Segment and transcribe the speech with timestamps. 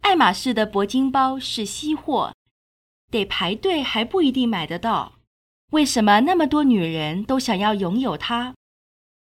[0.00, 2.32] 爱马仕的铂金包是稀货，
[3.10, 5.14] 得排队还不一定买得到。
[5.72, 8.54] 为什么那么多女人都想要拥有它？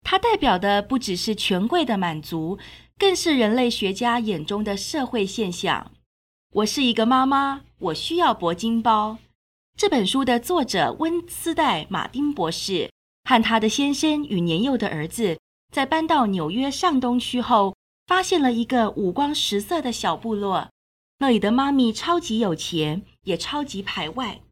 [0.04, 2.58] 它代表的不只是权贵的满足，
[2.98, 5.91] 更是人类学家眼中的社会现象。
[6.56, 9.16] 我是一个妈妈，我需要铂金包。
[9.74, 12.90] 这本书的作者温斯代·马丁博士
[13.24, 15.38] 和他的先生与年幼的儿子，
[15.72, 17.74] 在搬到纽约上东区后，
[18.06, 20.68] 发现了一个五光十色的小部落。
[21.20, 24.42] 那里的妈咪超级有钱，也超级排外。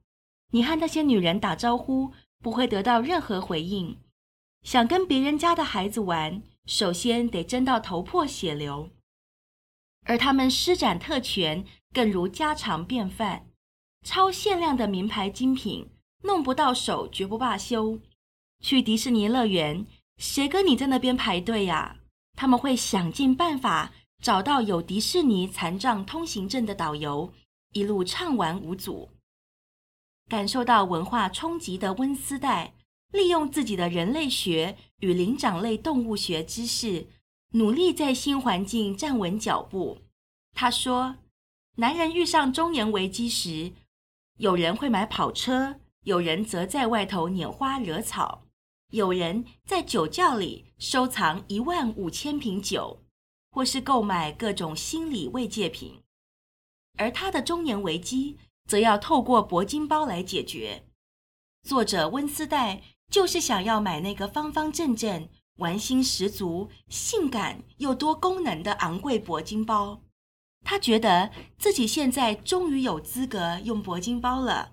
[0.53, 3.99] 你和那些女人打招呼，不会得到任何回应。
[4.63, 8.89] 想跟别人家的孩子玩，首先得争到头破血流。
[10.07, 13.47] 而他们施展特权，更如家常便饭。
[14.07, 15.89] 超限量的名牌精品，
[16.23, 17.99] 弄不到手绝不罢休。
[18.63, 19.87] 去迪士尼乐园，
[20.19, 21.97] 谁跟你在那边排队呀？
[22.37, 27.33] 他们会想尽办法找到有迪士尼残障通行证的导游，
[27.73, 29.11] 一路畅玩无阻。
[30.29, 32.75] 感受到文化冲击的温丝代，
[33.13, 37.09] 利用自己的人类学与灵长类动物学知识，
[37.53, 39.99] 努力在新环境站稳脚步。
[40.55, 41.17] 他说
[41.77, 43.73] ：“男人遇上中年危机时，
[44.39, 48.43] 有人会买跑车，有人则在外头拈花惹草，
[48.91, 53.03] 有人在酒窖里收藏一万五千瓶酒，
[53.51, 56.03] 或是购买各种心理慰藉品。
[56.99, 58.39] 而他的中年危机。”
[58.71, 60.85] 则要透过铂金包来解决。
[61.65, 70.01] 作者温丝代就是想要买那个方方正正、玩心十足、性感又多功能的昂贵铂金包。
[70.65, 74.73] 他觉得自己现在终于有资格用铂金包了。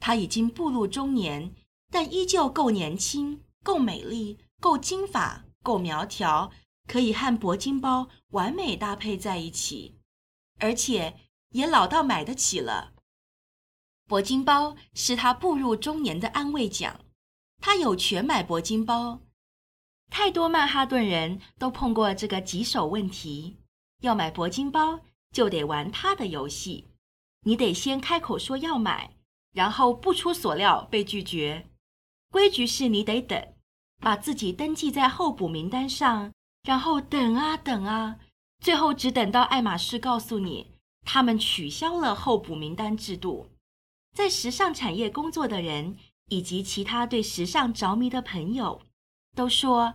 [0.00, 1.54] 他已经步入中年，
[1.90, 6.50] 但依旧够年轻、够美丽、够金发、够苗条，
[6.86, 9.98] 可以和铂金包完美搭配在一起，
[10.58, 11.16] 而且
[11.50, 12.92] 也老到买得起了。
[14.08, 17.00] 铂金包是他步入中年的安慰奖，
[17.60, 19.20] 他有权买铂金包。
[20.08, 23.56] 太多曼哈顿人都碰过这个棘手问题：
[24.02, 25.00] 要买铂金包，
[25.36, 26.86] 就得玩他的游戏。
[27.42, 29.12] 你得先开口说要买，
[29.52, 31.66] 然后不出所料被拒绝。
[32.30, 33.52] 规矩是你得等，
[34.00, 36.32] 把自己登记在候补名单上，
[36.62, 38.16] 然后等啊等啊，
[38.60, 40.72] 最后只等到爱马仕告诉你，
[41.04, 43.50] 他们取消了候补名单制度。
[44.14, 45.98] 在时尚产业工作的人，
[46.30, 48.80] 以及其他对时尚着迷的朋友，
[49.34, 49.92] 都说，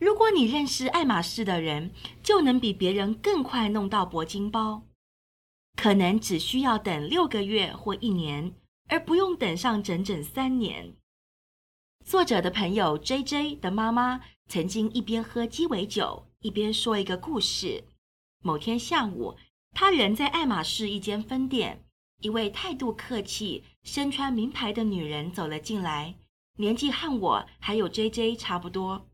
[0.00, 4.82] 如果你认识爱马仕的人，就能比别人更快弄到铂金包，
[5.76, 8.54] 可能只需要等六个月或一年，
[8.88, 10.94] 而不用等上整整三年。
[12.04, 17.84] 作者的朋友 JJ 的妈妈曾经一边喝鸡尾酒，一边说一个故事。
[18.42, 19.36] 某天下午，
[19.72, 21.84] 她人在爱马仕一间分店。
[22.20, 26.14] 一位态度客气、身穿名牌的女人走了进来，
[26.56, 29.06] 年纪和我还有 JJ 差不多。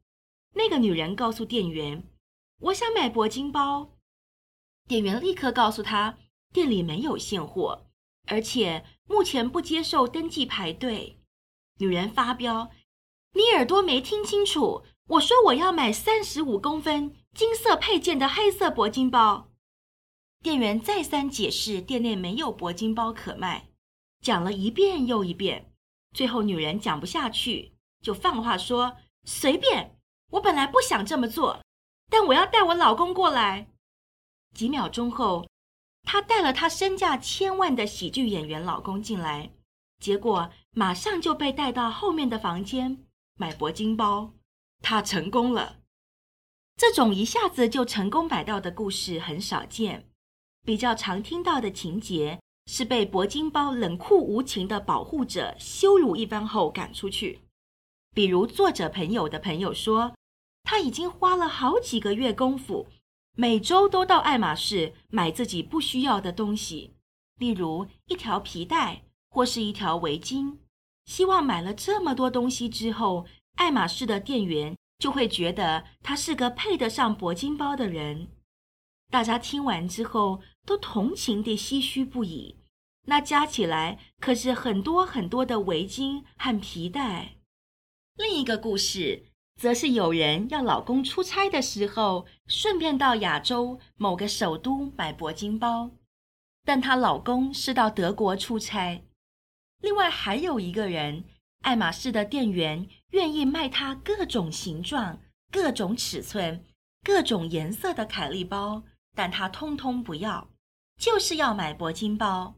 [0.54, 2.04] 那个女人告诉店员
[2.60, 3.96] ：“我想买铂金包。”
[4.88, 6.18] 店员立刻告诉她
[6.52, 7.86] ：“店里没有现货，
[8.26, 11.22] 而且目前不接受登记排队。”
[11.78, 12.70] 女人发飙
[13.34, 14.84] ：“你耳朵没听清楚？
[15.08, 19.52] 我说我要买三十五公分、金色配件的黑色铂金包。”
[20.42, 23.70] 店员再三解释，店内没有铂金包可卖，
[24.20, 25.72] 讲了一遍又一遍。
[26.12, 29.99] 最后，女人讲不下去，就放话说：“随便，
[30.30, 31.60] 我本来不想这么做，
[32.08, 33.68] 但我要带我老公过来。”
[34.54, 35.46] 几秒钟后，
[36.02, 39.52] 她带了她身价千万的喜剧演员老公进来，
[40.00, 43.04] 结果马上就被带到后面的房间
[43.36, 44.32] 买铂金包。
[44.82, 45.76] 她成功了。
[46.76, 50.08] 这种一下子就成功买到的故事很少见。
[50.64, 57.40] 比较常听到的情节是被铂金包冷酷无情的保护者羞辱一番后赶出去。
[58.14, 60.14] 比如作者朋友的朋友说，
[60.62, 62.86] 他已经花了好几个月功夫，
[63.34, 66.94] 每周都到爱马仕买自己不需要的东西，
[67.38, 70.58] 例如一条皮带或是一条围巾，
[71.06, 73.26] 希望买了这么多东西之后，
[73.56, 78.28] 爱马仕的店员就会觉得他是个配得上铂金包的人。
[79.10, 82.56] 大家听完之后都同情地唏嘘不已，
[83.06, 87.36] 那加起来可是很多很多的围巾和皮带。
[88.14, 89.29] 另一个故事
[89.60, 95.90] 则是有人要老公出差的时候，顺便到亚洲某个首都买铂金包。
[96.64, 99.04] 但她老公是到德国出差。
[99.82, 101.24] 另外还有一个人，
[101.60, 105.20] 爱马仕的店员愿意卖她各种形状、
[105.52, 106.64] 各种尺寸、
[107.02, 108.82] 各种颜色的凯利包，
[109.14, 110.48] 但她通通不要，
[110.98, 112.54] 就是要买铂金包。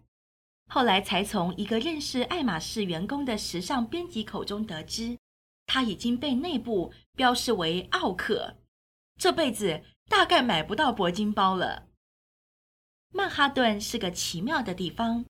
[0.68, 5.18] 后来才从一个认识爱马仕员工的时尚编辑口中得知，
[5.72, 8.58] 他已经被内部标示为奥克，
[9.16, 11.88] 这辈子大概买不到铂金包了。
[13.08, 15.24] 曼哈顿是个奇妙的地方。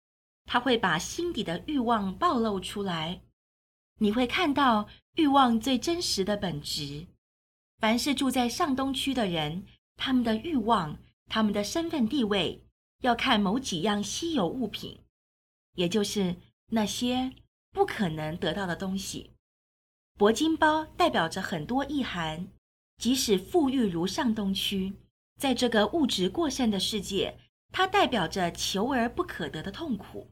[0.44, 3.22] 他会把心底的欲望暴露出来，
[4.00, 7.06] 你会看到欲望最真实的本质。
[7.78, 10.98] 凡是住在上东区的人，他们的欲望、
[11.28, 12.60] 他们的身份地位，
[13.02, 14.98] 要看某几样稀有物品，
[15.74, 16.34] 也就是
[16.66, 17.32] 那些
[17.70, 19.30] 不可能得到的东西。
[20.22, 22.46] 铂金包代表着很多意涵，
[22.96, 24.92] 即使富裕如上东区，
[25.36, 27.40] 在这个物质过剩的世界。
[27.72, 30.30] 它代表着求而不可得的痛苦。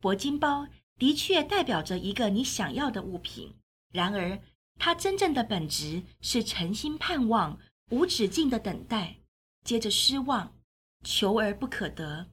[0.00, 0.66] 铂金包
[0.96, 3.54] 的确代表着一个你想要的物品，
[3.92, 4.40] 然而
[4.78, 7.58] 它真正的本质是诚心盼望、
[7.90, 9.16] 无止境的等待，
[9.64, 10.54] 接着失望，
[11.02, 12.30] 求而不可得。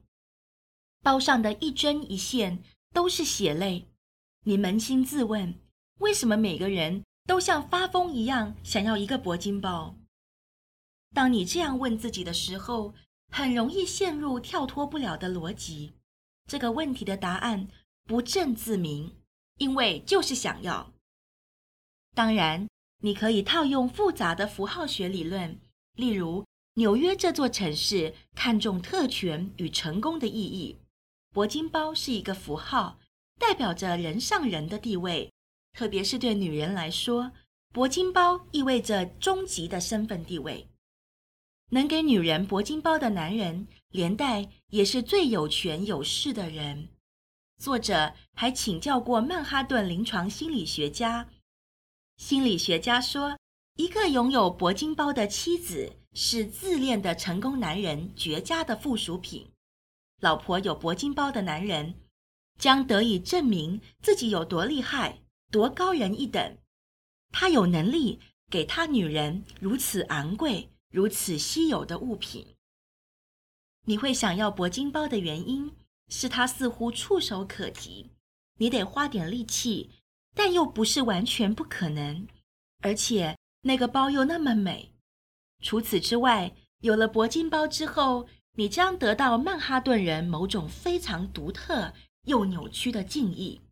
[1.02, 2.62] 包上的一针一线
[2.94, 3.88] 都是血泪。
[4.44, 5.60] 你扪心自问，
[6.02, 9.94] 为什么每个人都像发疯一样想要一个铂金包？
[11.14, 12.92] 当你这样问自己的时候，
[13.30, 15.92] 很容易陷入跳脱不了的逻辑。
[16.48, 17.68] 这个问题的答案
[18.04, 19.14] 不证自明，
[19.58, 20.92] 因为就是想要。
[22.16, 22.66] 当然，
[23.02, 25.56] 你可以套用复杂的符号学理论，
[25.94, 26.44] 例如
[26.74, 30.78] 纽约这座城市看重特权与成功的意义。
[31.32, 32.98] 铂金包是一个符号，
[33.38, 35.30] 代表着人上人的地位，
[35.72, 37.32] 特别是对女人来说，
[37.72, 40.68] 铂金包意味着终极的身份地位。
[41.70, 46.88] 能给女人铂金包的男人，连带也是最有权有势的人。
[47.58, 51.28] 作者还请教过曼哈顿临床心理学家。
[52.18, 53.38] 心理学家说，
[53.76, 59.50] 一个拥有铂金包的妻子是自恋的成功男人绝佳的附属品。
[60.20, 61.94] 老婆有铂金包的男人，
[62.58, 65.22] 将得以证明自己有多厉害，
[65.52, 66.58] 多高人一等。
[67.30, 68.18] 他有能力
[68.50, 70.68] 给他女人如此昂贵。
[70.90, 72.54] 如此稀有的物品，
[73.86, 75.74] 你会想要铂金包的原因
[76.08, 78.10] 是它似乎触手可及，
[78.58, 79.88] 你得花点力气，
[80.34, 82.28] 但又不是完全不可能。
[82.82, 84.92] 而且那个包又那么美。
[85.62, 91.94] 除此之外，有了铂金包之后，你将得到曼哈顿人某种非常独特
[92.26, 93.62] 又扭曲的敬意，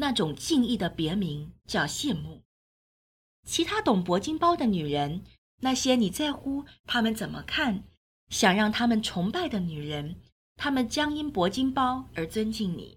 [0.00, 2.42] 那种敬意的别名叫羡慕。
[3.46, 5.22] 其他懂铂金包的女人。
[5.62, 7.84] 那些你在乎他们怎么看，
[8.30, 10.16] 想让他们崇拜的女人，
[10.56, 12.96] 他们将因铂金包而尊敬你。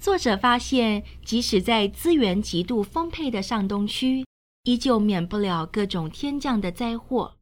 [0.00, 4.24] 作者发现，即使在资源极度丰沛的上东区，
[4.62, 7.36] 依旧免不了各种天降的灾祸。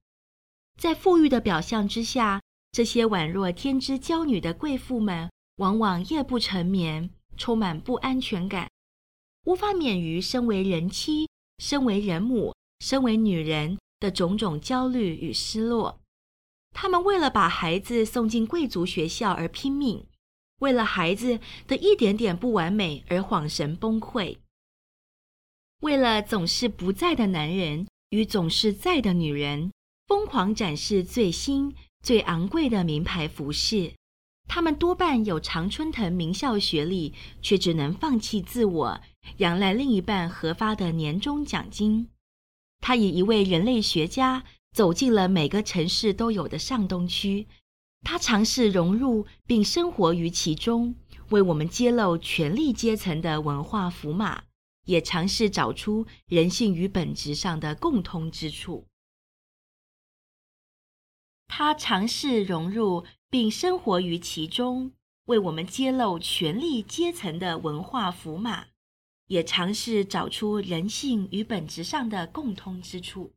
[0.77, 2.43] 在富裕的表象之下，
[2.73, 7.11] 这些宛若天之骄女的贵妇们，往往夜不成眠，
[7.41, 8.71] 充满不安全感，
[9.47, 11.27] 无法免于身为人妻、
[11.59, 13.79] 身为人母、身为女人。
[14.01, 16.01] 的种种焦虑与失落，
[16.71, 20.07] 他们为了把孩子送进贵族学校而拼命，
[20.61, 21.39] 为了孩子
[21.69, 24.39] 的一点点不完美而恍神崩溃，
[25.83, 29.71] 为了总是不在的男人与总是在的女人，
[30.07, 33.93] 疯狂展示最新最昂贵的名牌服饰。
[34.53, 39.01] 他们多半有常春藤名校学历，却只能放弃自我，
[39.37, 42.09] 仰赖另一半核发的年终奖金。
[42.81, 44.43] 他以一位人类学家
[44.73, 47.47] 走进了每个城市都有的上东区，
[48.03, 50.97] 他尝试融入并生活于其中，
[51.29, 54.43] 为我们揭露权力阶层的文化符码，
[54.85, 58.85] 也尝试找出人性与本质上的共通之处。
[61.53, 64.93] 他尝试融入并生活于其中，
[65.25, 68.67] 为我们揭露权力阶层的文化符码。
[69.27, 73.33] 也尝试找出人性与本质上的共通之处。